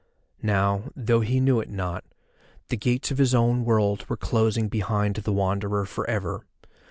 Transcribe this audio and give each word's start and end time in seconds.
Now, 0.41 0.85
though 0.95 1.19
he 1.19 1.39
knew 1.39 1.59
it 1.59 1.69
not, 1.69 2.03
the 2.69 2.75
gates 2.75 3.11
of 3.11 3.19
his 3.19 3.35
own 3.35 3.63
world 3.63 4.09
were 4.09 4.17
closing 4.17 4.67
behind 4.67 5.17
the 5.17 5.31
Wanderer 5.31 5.85
for 5.85 6.09
ever. 6.09 6.43